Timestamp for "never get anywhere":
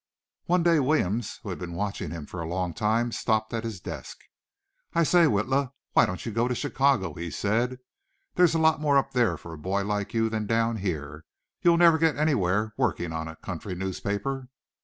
11.77-12.73